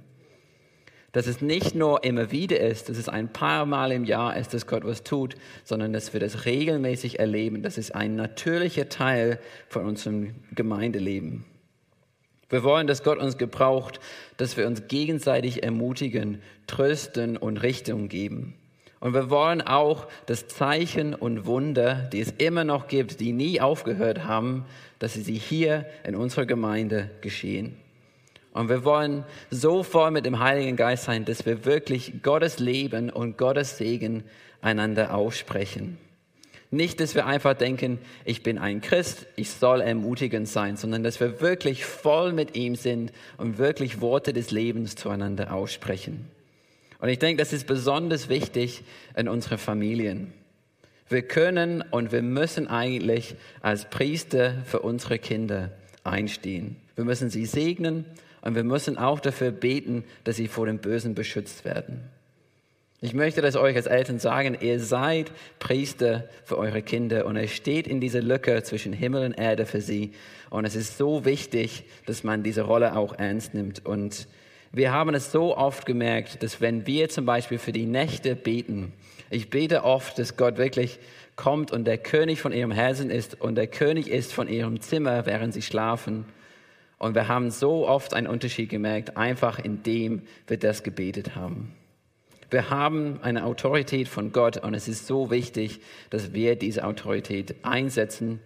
[1.14, 4.54] dass es nicht nur immer wieder ist, dass es ein paar Mal im Jahr ist,
[4.54, 7.64] dass Gott was tut, sondern dass wir das regelmäßig erleben.
[7.64, 9.40] Das ist ein natürlicher Teil
[9.70, 11.46] von unserem Gemeindeleben.
[12.50, 14.00] Wir wollen, dass Gott uns gebraucht,
[14.38, 18.56] dass wir uns gegenseitig ermutigen, trösten und Richtung geben.
[19.00, 23.62] Und wir wollen auch, dass Zeichen und Wunder, die es immer noch gibt, die nie
[23.62, 24.66] aufgehört haben,
[25.00, 27.78] dass sie hier in unserer Gemeinde geschehen.
[28.58, 33.12] Und wir wollen so voll mit dem Heiligen Geist sein, dass wir wirklich Gottes Leben
[33.12, 34.24] und Gottes Segen
[34.62, 36.00] einander aussprechen.
[36.72, 41.20] Nicht, dass wir einfach denken, ich bin ein Christ, ich soll ermutigend sein, sondern dass
[41.20, 46.28] wir wirklich voll mit ihm sind und wirklich Worte des Lebens zueinander aussprechen.
[47.00, 48.84] Und ich denke, das ist besonders wichtig
[49.16, 50.34] in unseren Familien.
[51.10, 56.76] Wir können und wir müssen eigentlich als Priester für unsere Kinder einstehen.
[56.96, 58.04] Wir müssen sie segnen
[58.48, 62.00] und wir müssen auch dafür beten, dass sie vor dem Bösen beschützt werden.
[63.02, 67.52] Ich möchte das euch als Eltern sagen, ihr seid Priester für eure Kinder und es
[67.52, 70.14] steht in dieser Lücke zwischen Himmel und Erde für sie.
[70.50, 73.86] Und es ist so wichtig, dass man diese Rolle auch ernst nimmt.
[73.86, 74.30] Und
[74.72, 78.94] wir haben es so oft gemerkt, dass wenn wir zum Beispiel für die Nächte beten,
[79.30, 81.00] ich bete oft, dass Gott wirklich
[81.36, 85.26] kommt und der König von ihrem Herzen ist und der König ist von ihrem Zimmer,
[85.26, 86.24] während sie schlafen.
[86.98, 91.74] Und wir haben so oft einen Unterschied gemerkt, einfach indem wir das gebetet haben.
[92.50, 97.56] Wir haben eine Autorität von Gott und es ist so wichtig, dass wir diese Autorität
[97.64, 98.40] einsetzen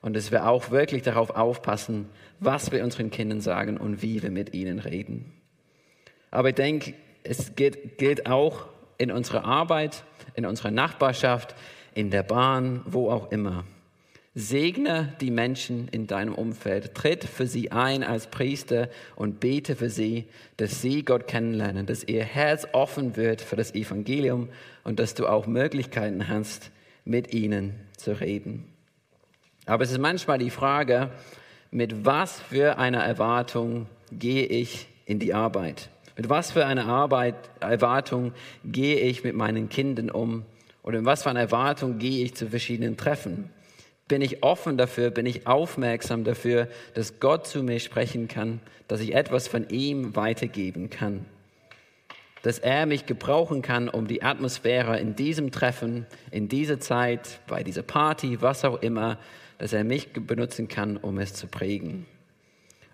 [0.00, 4.30] und dass wir auch wirklich darauf aufpassen, was wir unseren Kindern sagen und wie wir
[4.30, 5.32] mit ihnen reden.
[6.30, 6.94] Aber ich denke,
[7.24, 8.66] es gilt, gilt auch
[8.96, 11.56] in unserer Arbeit, in unserer Nachbarschaft,
[11.94, 13.64] in der Bahn, wo auch immer.
[14.34, 16.94] Segne die Menschen in deinem Umfeld.
[16.94, 22.04] Tritt für sie ein als Priester und bete für sie, dass sie Gott kennenlernen, dass
[22.04, 24.48] ihr Herz offen wird für das Evangelium
[24.84, 26.70] und dass du auch Möglichkeiten hast,
[27.04, 28.64] mit ihnen zu reden.
[29.66, 31.10] Aber es ist manchmal die Frage,
[31.70, 35.90] mit was für einer Erwartung gehe ich in die Arbeit?
[36.16, 38.32] Mit was für einer Arbeit, Erwartung
[38.64, 40.44] gehe ich mit meinen Kindern um?
[40.82, 43.50] Oder mit was für einer Erwartung gehe ich zu verschiedenen Treffen?
[44.08, 49.00] Bin ich offen dafür, bin ich aufmerksam dafür, dass Gott zu mir sprechen kann, dass
[49.00, 51.26] ich etwas von ihm weitergeben kann.
[52.42, 57.62] Dass er mich gebrauchen kann, um die Atmosphäre in diesem Treffen, in dieser Zeit, bei
[57.62, 59.18] dieser Party, was auch immer,
[59.58, 62.06] dass er mich benutzen kann, um es zu prägen.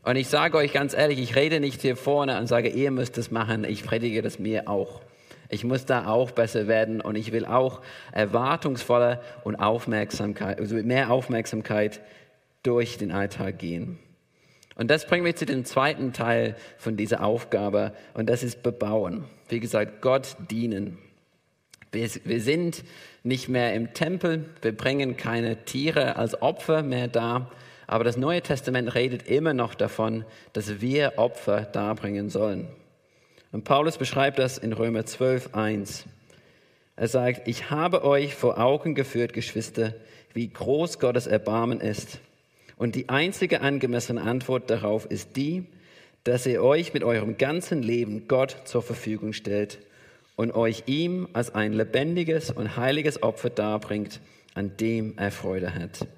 [0.02, 3.16] Und ich sage euch ganz ehrlich, ich rede nicht hier vorne und sage, ihr müsst
[3.16, 5.00] es machen, ich predige das mir auch.
[5.54, 11.12] Ich muss da auch besser werden und ich will auch erwartungsvoller und Aufmerksamkeit, also mehr
[11.12, 12.00] Aufmerksamkeit
[12.64, 14.00] durch den Alltag gehen.
[14.74, 19.26] Und das bringt mich zu dem zweiten Teil von dieser Aufgabe und das ist bebauen.
[19.48, 20.98] Wie gesagt, Gott dienen.
[21.92, 22.82] Wir, wir sind
[23.22, 27.48] nicht mehr im Tempel, wir bringen keine Tiere als Opfer mehr da,
[27.86, 32.66] aber das Neue Testament redet immer noch davon, dass wir Opfer darbringen sollen.
[33.54, 36.06] Und Paulus beschreibt das in Römer 12, 1.
[36.96, 39.94] Er sagt, ich habe euch vor Augen geführt, Geschwister,
[40.32, 42.18] wie groß Gottes Erbarmen ist.
[42.76, 45.66] Und die einzige angemessene Antwort darauf ist die,
[46.24, 49.78] dass ihr euch mit eurem ganzen Leben Gott zur Verfügung stellt
[50.34, 54.18] und euch ihm als ein lebendiges und heiliges Opfer darbringt,
[54.54, 56.08] an dem er Freude hat.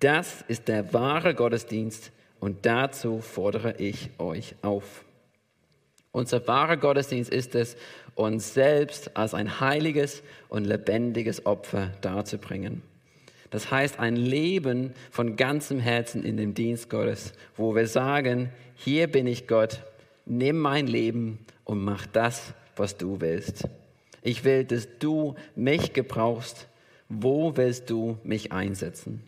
[0.00, 5.04] Das ist der wahre Gottesdienst und dazu fordere ich euch auf.
[6.12, 7.76] Unser wahrer Gottesdienst ist es,
[8.14, 12.82] uns selbst als ein heiliges und lebendiges Opfer darzubringen.
[13.50, 19.06] Das heißt, ein Leben von ganzem Herzen in dem Dienst Gottes, wo wir sagen, hier
[19.06, 19.80] bin ich Gott,
[20.26, 23.68] nimm mein Leben und mach das, was du willst.
[24.22, 26.68] Ich will, dass du mich gebrauchst.
[27.08, 29.22] Wo willst du mich einsetzen?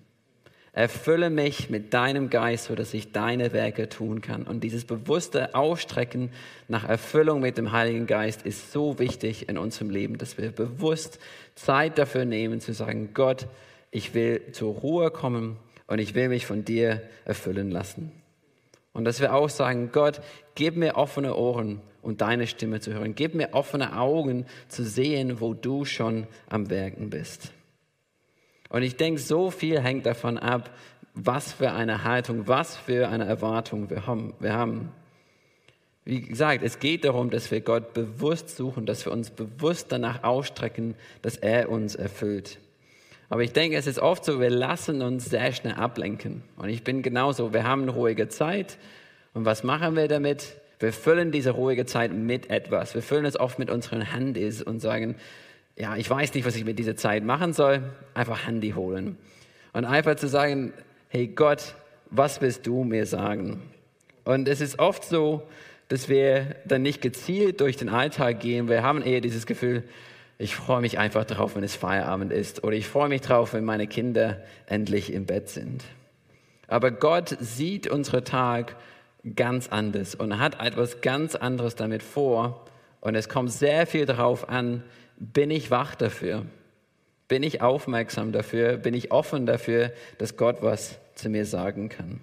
[0.74, 4.42] Erfülle mich mit deinem Geist, sodass ich deine Werke tun kann.
[4.42, 6.30] Und dieses bewusste Ausstrecken
[6.66, 11.20] nach Erfüllung mit dem Heiligen Geist ist so wichtig in unserem Leben, dass wir bewusst
[11.54, 13.46] Zeit dafür nehmen, zu sagen, Gott,
[13.92, 18.10] ich will zur Ruhe kommen und ich will mich von dir erfüllen lassen.
[18.92, 20.20] Und dass wir auch sagen, Gott,
[20.56, 23.14] gib mir offene Ohren, um deine Stimme zu hören.
[23.14, 27.53] Gib mir offene Augen zu sehen, wo du schon am Werken bist.
[28.74, 30.68] Und ich denke, so viel hängt davon ab,
[31.14, 34.90] was für eine Haltung, was für eine Erwartung wir haben.
[36.04, 40.24] Wie gesagt, es geht darum, dass wir Gott bewusst suchen, dass wir uns bewusst danach
[40.24, 42.58] ausstrecken, dass er uns erfüllt.
[43.28, 46.42] Aber ich denke, es ist oft so, wir lassen uns sehr schnell ablenken.
[46.56, 48.76] Und ich bin genauso, wir haben eine ruhige Zeit.
[49.34, 50.56] Und was machen wir damit?
[50.80, 52.96] Wir füllen diese ruhige Zeit mit etwas.
[52.96, 55.14] Wir füllen es oft mit unseren Handys und sagen,
[55.76, 57.82] ja, ich weiß nicht, was ich mit dieser Zeit machen soll,
[58.14, 59.16] einfach Handy holen.
[59.72, 60.72] Und einfach zu sagen,
[61.08, 61.74] hey Gott,
[62.10, 63.62] was willst du mir sagen?
[64.24, 65.42] Und es ist oft so,
[65.88, 68.68] dass wir dann nicht gezielt durch den Alltag gehen.
[68.68, 69.82] Wir haben eher dieses Gefühl,
[70.38, 72.64] ich freue mich einfach drauf, wenn es Feierabend ist.
[72.64, 75.84] Oder ich freue mich drauf, wenn meine Kinder endlich im Bett sind.
[76.66, 78.76] Aber Gott sieht unseren Tag
[79.36, 82.64] ganz anders und hat etwas ganz anderes damit vor.
[83.00, 84.82] Und es kommt sehr viel darauf an,
[85.16, 86.46] bin ich wach dafür?
[87.28, 88.76] Bin ich aufmerksam dafür?
[88.76, 92.20] Bin ich offen dafür, dass Gott was zu mir sagen kann?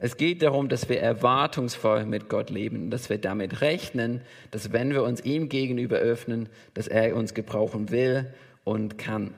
[0.00, 4.20] Es geht darum, dass wir erwartungsvoll mit Gott leben, dass wir damit rechnen,
[4.52, 9.34] dass wenn wir uns ihm gegenüber öffnen, dass er uns gebrauchen will und kann.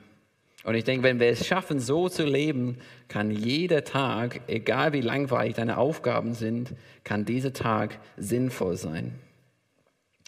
[0.64, 2.76] Und ich denke, wenn wir es schaffen, so zu leben,
[3.08, 9.18] kann jeder Tag, egal wie langweilig deine Aufgaben sind, kann dieser Tag sinnvoll sein.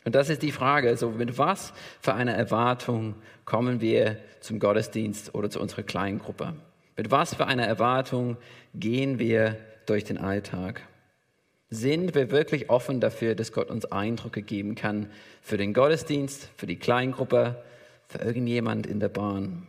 [0.04, 5.34] Und das ist die Frage, so mit was für einer Erwartung kommen wir zum Gottesdienst
[5.34, 6.54] oder zu unserer Kleingruppe?
[6.96, 8.36] Mit was für einer Erwartung
[8.74, 10.82] gehen wir durch den Alltag?
[11.70, 15.08] Sind wir wirklich offen dafür, dass Gott uns Eindrücke geben kann
[15.40, 17.62] für den Gottesdienst, für die Kleingruppe,
[18.08, 19.66] für irgendjemand in der Bahn?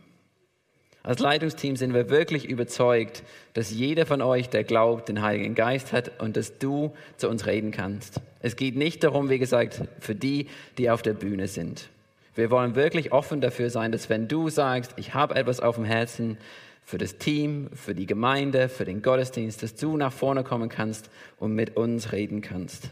[1.02, 5.92] Als Leitungsteam sind wir wirklich überzeugt, dass jeder von euch, der glaubt, den Heiligen Geist
[5.92, 8.20] hat und dass du zu uns reden kannst.
[8.44, 11.88] Es geht nicht darum, wie gesagt, für die, die auf der Bühne sind.
[12.34, 15.86] Wir wollen wirklich offen dafür sein, dass wenn du sagst, ich habe etwas auf dem
[15.86, 16.36] Herzen,
[16.84, 21.08] für das Team, für die Gemeinde, für den Gottesdienst, dass du nach vorne kommen kannst
[21.38, 22.90] und mit uns reden kannst.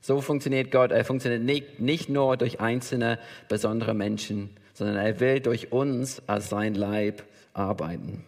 [0.00, 0.90] So funktioniert Gott.
[0.90, 6.48] Er funktioniert nicht, nicht nur durch einzelne besondere Menschen, sondern er will durch uns als
[6.48, 7.22] sein Leib
[7.54, 8.24] arbeiten.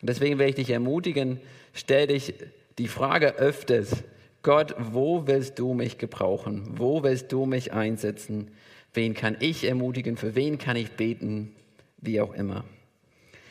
[0.00, 1.38] Und deswegen will ich dich ermutigen,
[1.72, 2.34] stell dich
[2.78, 4.02] die Frage öfters,
[4.48, 6.62] Gott, wo willst du mich gebrauchen?
[6.70, 8.50] Wo willst du mich einsetzen?
[8.94, 10.16] Wen kann ich ermutigen?
[10.16, 11.54] Für wen kann ich beten?
[11.98, 12.64] Wie auch immer.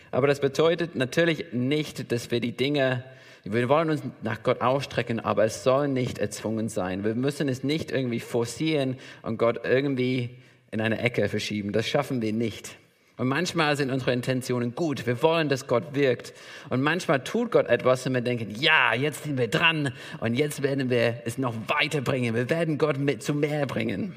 [0.09, 3.03] Aber das bedeutet natürlich nicht, dass wir die Dinge,
[3.43, 7.03] wir wollen uns nach Gott ausstrecken, aber es soll nicht erzwungen sein.
[7.03, 10.31] Wir müssen es nicht irgendwie forcieren und Gott irgendwie
[10.71, 11.73] in eine Ecke verschieben.
[11.73, 12.75] Das schaffen wir nicht.
[13.17, 15.07] Und manchmal sind unsere Intentionen gut.
[15.07, 16.33] Wir wollen, dass Gott wirkt.
[16.69, 20.61] Und manchmal tut Gott etwas und wir denken, ja, jetzt sind wir dran und jetzt
[20.61, 22.35] werden wir es noch weiterbringen.
[22.35, 24.13] Wir werden Gott mit zu mehr bringen.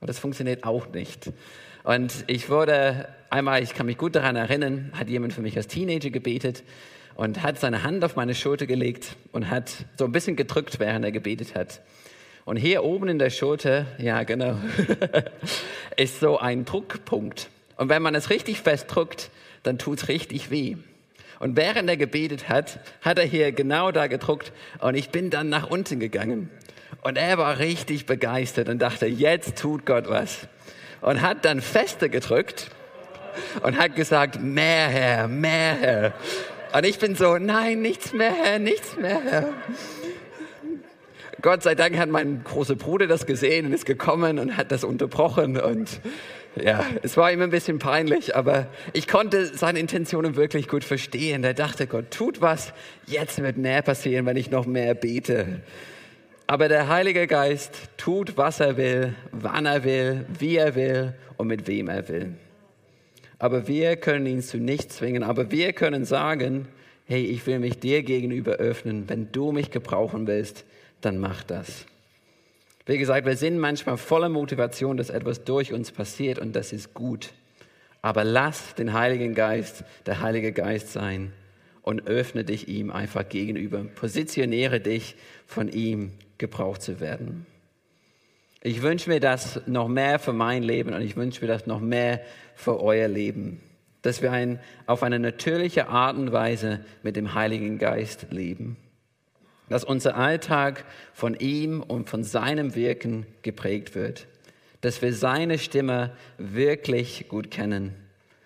[0.00, 1.30] Und das funktioniert auch nicht.
[1.84, 5.68] Und ich wurde einmal, ich kann mich gut daran erinnern, hat jemand für mich als
[5.68, 6.64] Teenager gebetet
[7.14, 11.04] und hat seine Hand auf meine Schulter gelegt und hat so ein bisschen gedrückt, während
[11.04, 11.82] er gebetet hat.
[12.44, 14.56] Und hier oben in der Schulter, ja genau,
[15.96, 17.48] ist so ein Druckpunkt.
[17.80, 19.30] Und wenn man es richtig festdrückt,
[19.62, 20.76] dann tut es richtig weh.
[21.38, 25.48] Und während er gebetet hat, hat er hier genau da gedruckt und ich bin dann
[25.48, 26.50] nach unten gegangen.
[27.00, 30.46] Und er war richtig begeistert und dachte, jetzt tut Gott was
[31.00, 32.70] und hat dann fester gedrückt
[33.62, 36.12] und hat gesagt, mehr Herr, mehr Herr.
[36.74, 39.54] Und ich bin so, nein, nichts mehr Herr, nichts mehr Herr.
[41.40, 44.84] Gott sei Dank hat mein großer Bruder das gesehen und ist gekommen und hat das
[44.84, 46.02] unterbrochen und
[46.56, 51.44] ja, es war ihm ein bisschen peinlich, aber ich konnte seine Intentionen wirklich gut verstehen.
[51.44, 52.72] Er dachte, Gott tut was,
[53.06, 55.62] jetzt wird mehr passieren, wenn ich noch mehr bete.
[56.46, 61.46] Aber der Heilige Geist tut, was er will, wann er will, wie er will und
[61.46, 62.34] mit wem er will.
[63.38, 65.22] Aber wir können ihn zu nichts zwingen.
[65.22, 66.66] Aber wir können sagen,
[67.06, 69.08] hey, ich will mich dir gegenüber öffnen.
[69.08, 70.64] Wenn du mich gebrauchen willst,
[71.00, 71.86] dann mach das.
[72.90, 76.92] Wie gesagt, wir sind manchmal voller Motivation, dass etwas durch uns passiert und das ist
[76.92, 77.30] gut.
[78.02, 81.32] Aber lass den Heiligen Geist der Heilige Geist sein
[81.82, 83.84] und öffne dich ihm einfach gegenüber.
[83.84, 85.14] Positioniere dich
[85.46, 87.46] von ihm gebraucht zu werden.
[88.60, 91.78] Ich wünsche mir das noch mehr für mein Leben und ich wünsche mir das noch
[91.78, 92.20] mehr
[92.56, 93.60] für euer Leben.
[94.02, 98.78] Dass wir ein, auf eine natürliche Art und Weise mit dem Heiligen Geist leben.
[99.70, 104.26] Dass unser Alltag von ihm und von seinem Wirken geprägt wird.
[104.82, 107.94] Dass wir seine Stimme wirklich gut kennen.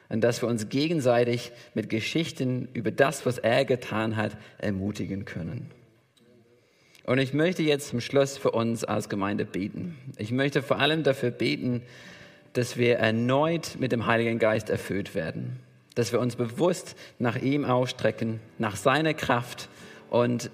[0.08, 5.70] Und dass wir uns gegenseitig mit Geschichten über das, was er getan hat, ermutigen können.
[7.04, 9.96] Und ich möchte jetzt zum Schluss für uns als Gemeinde beten.
[10.16, 11.82] Ich möchte vor allem dafür beten,
[12.54, 15.58] dass wir erneut mit dem Heiligen Geist erfüllt werden.
[15.94, 19.68] Dass wir uns bewusst nach ihm ausstrecken, nach seiner Kraft
[20.10, 20.50] und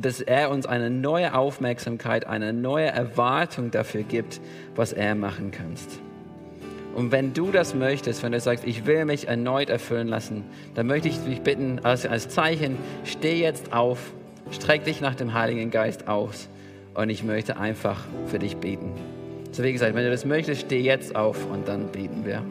[0.00, 4.40] dass er uns eine neue Aufmerksamkeit, eine neue Erwartung dafür gibt,
[4.74, 6.00] was er machen kannst.
[6.94, 10.44] Und wenn du das möchtest, wenn du sagst, ich will mich erneut erfüllen lassen,
[10.74, 13.98] dann möchte ich dich bitten, als, als Zeichen, steh jetzt auf
[14.50, 16.48] Streck dich nach dem Heiligen Geist aus
[16.94, 18.92] und ich möchte einfach für dich beten.
[19.52, 22.42] So wie gesagt, wenn du das möchtest, steh jetzt auf und dann beten wir.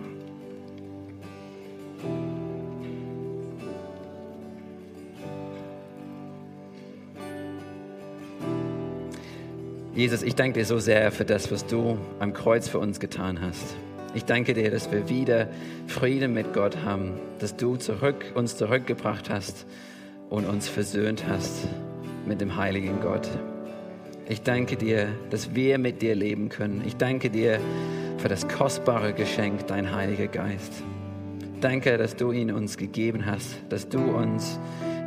[9.97, 13.41] Jesus, ich danke dir so sehr für das, was du am Kreuz für uns getan
[13.41, 13.75] hast.
[14.13, 15.47] Ich danke dir, dass wir wieder
[15.87, 19.65] Frieden mit Gott haben, dass du zurück, uns zurückgebracht hast
[20.29, 21.67] und uns versöhnt hast
[22.27, 23.27] mit dem heiligen Gott.
[24.29, 26.83] Ich danke dir, dass wir mit dir leben können.
[26.85, 27.59] Ich danke dir
[28.19, 30.73] für das kostbare Geschenk, dein Heiliger Geist.
[31.59, 34.59] Danke, dass du ihn uns gegeben hast, dass du uns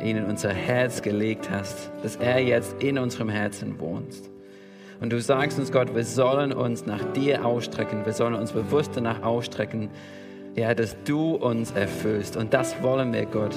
[0.03, 4.30] ihn in unser Herz gelegt hast, dass er jetzt in unserem Herzen wohnt.
[5.01, 8.91] Und du sagst uns, Gott, wir sollen uns nach dir ausstrecken, wir sollen uns bewusst
[8.95, 9.89] danach ausstrecken,
[10.55, 12.37] ja, dass du uns erfüllst.
[12.37, 13.55] Und das wollen wir, Gott.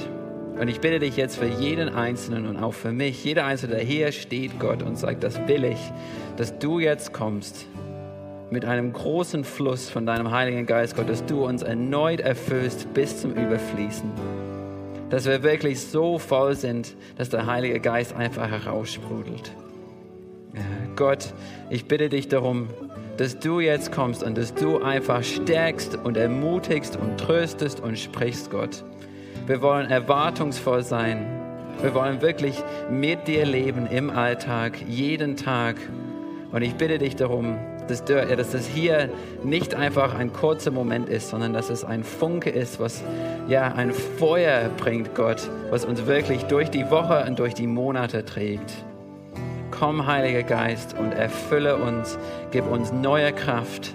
[0.59, 3.85] Und ich bitte dich jetzt für jeden Einzelnen und auch für mich, jeder Einzelne, der
[3.85, 5.93] hier steht, Gott, und sagt, das will ich,
[6.39, 7.67] dass du jetzt kommst
[8.51, 13.21] mit einem großen Fluss von deinem Heiligen Geist, Gott, dass du uns erneut erfüllst bis
[13.21, 14.11] zum Überfließen.
[15.11, 19.53] Dass wir wirklich so voll sind, dass der Heilige Geist einfach heraussprudelt.
[20.97, 21.35] Gott,
[21.71, 22.69] ich bitte dich darum,
[23.17, 28.51] dass du jetzt kommst und dass du einfach stärkst und ermutigst und tröstest und sprichst,
[28.51, 28.85] Gott.
[29.47, 31.27] Wir wollen erwartungsvoll sein.
[31.83, 35.77] Wir wollen wirklich mit dir leben im Alltag, jeden Tag.
[36.53, 39.11] Und ich bitte dich darum, dass, du, dass das hier
[39.43, 43.03] nicht einfach ein kurzer Moment ist, sondern dass es ein Funke ist, was
[43.49, 48.25] ja ein Feuer bringt, Gott, was uns wirklich durch die Woche und durch die Monate
[48.25, 48.73] trägt.
[49.85, 52.19] Komm, Heiliger Geist, und erfülle uns,
[52.53, 53.93] gib uns neue Kraft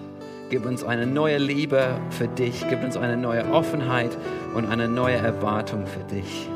[0.52, 2.64] Gib uns eine neue Liebe für dich.
[2.70, 4.16] Gib uns eine neue Offenheit
[4.56, 6.48] und eine neue Erwartung für dich.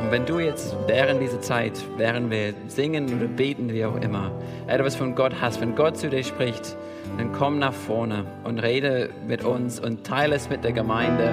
[0.00, 4.32] Und wenn du jetzt während dieser Zeit, während wir singen oder beten, wie auch immer,
[4.66, 6.76] etwas von Gott hast, wenn Gott zu dir spricht,
[7.16, 11.32] dann komm nach vorne und rede mit uns und teile es mit der Gemeinde.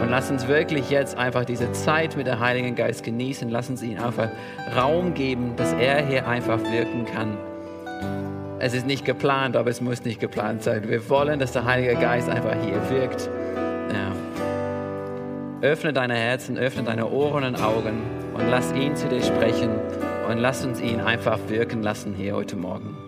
[0.00, 3.48] Und lass uns wirklich jetzt einfach diese Zeit mit dem Heiligen Geist genießen.
[3.48, 4.28] Lass uns ihm einfach
[4.76, 7.36] Raum geben, dass er hier einfach wirken kann.
[8.60, 10.88] Es ist nicht geplant, aber es muss nicht geplant sein.
[10.88, 13.28] Wir wollen, dass der Heilige Geist einfach hier wirkt.
[13.92, 14.12] Ja.
[15.60, 18.02] Öffne deine Herzen, öffne deine Ohren und Augen
[18.34, 19.70] und lass ihn zu dir sprechen
[20.28, 23.07] und lass uns ihn einfach wirken lassen hier heute Morgen.